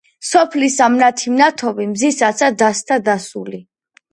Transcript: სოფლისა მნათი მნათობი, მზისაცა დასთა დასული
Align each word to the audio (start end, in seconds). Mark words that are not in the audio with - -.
სოფლისა 0.27 0.87
მნათი 0.93 1.33
მნათობი, 1.35 1.87
მზისაცა 1.91 2.51
დასთა 2.63 2.99
დასული 3.11 3.63